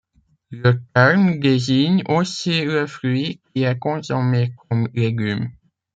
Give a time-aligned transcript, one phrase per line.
[0.49, 5.49] Le terme désigne aussi le fruit qui est consommé comme légume.